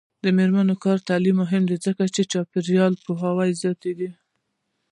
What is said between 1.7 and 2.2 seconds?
ځکه